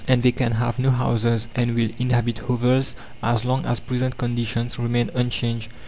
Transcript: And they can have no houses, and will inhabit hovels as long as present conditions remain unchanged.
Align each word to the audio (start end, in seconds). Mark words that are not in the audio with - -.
And 0.07 0.23
they 0.23 0.31
can 0.31 0.53
have 0.53 0.79
no 0.79 0.89
houses, 0.89 1.47
and 1.53 1.75
will 1.75 1.91
inhabit 1.99 2.39
hovels 2.39 2.95
as 3.21 3.45
long 3.45 3.67
as 3.67 3.79
present 3.79 4.17
conditions 4.17 4.79
remain 4.79 5.11
unchanged. 5.13 5.69